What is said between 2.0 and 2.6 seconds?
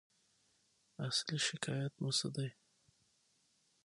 مو څه دی؟